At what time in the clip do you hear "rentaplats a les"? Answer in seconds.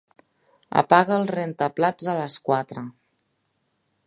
1.33-2.39